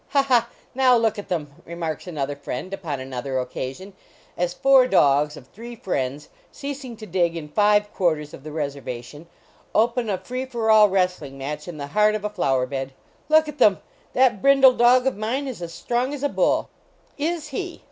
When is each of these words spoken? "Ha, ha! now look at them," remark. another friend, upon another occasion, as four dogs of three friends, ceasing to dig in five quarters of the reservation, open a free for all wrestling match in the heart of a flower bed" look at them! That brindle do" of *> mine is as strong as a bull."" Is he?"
"Ha, 0.07 0.23
ha! 0.23 0.49
now 0.73 0.97
look 0.97 1.19
at 1.19 1.27
them," 1.29 1.53
remark. 1.63 2.07
another 2.07 2.35
friend, 2.35 2.73
upon 2.73 2.99
another 2.99 3.37
occasion, 3.37 3.93
as 4.35 4.51
four 4.51 4.87
dogs 4.87 5.37
of 5.37 5.45
three 5.45 5.75
friends, 5.75 6.29
ceasing 6.51 6.97
to 6.97 7.05
dig 7.05 7.35
in 7.37 7.47
five 7.47 7.93
quarters 7.93 8.33
of 8.33 8.43
the 8.43 8.51
reservation, 8.51 9.27
open 9.75 10.09
a 10.09 10.17
free 10.17 10.43
for 10.47 10.71
all 10.71 10.89
wrestling 10.89 11.37
match 11.37 11.67
in 11.67 11.77
the 11.77 11.85
heart 11.93 12.15
of 12.15 12.25
a 12.25 12.31
flower 12.31 12.65
bed" 12.65 12.93
look 13.29 13.47
at 13.47 13.59
them! 13.59 13.77
That 14.13 14.41
brindle 14.41 14.73
do" 14.73 14.83
of 14.85 15.15
*> 15.17 15.17
mine 15.17 15.47
is 15.47 15.61
as 15.61 15.71
strong 15.71 16.15
as 16.15 16.23
a 16.23 16.29
bull."" 16.29 16.67
Is 17.35 17.49
he?" 17.49 17.79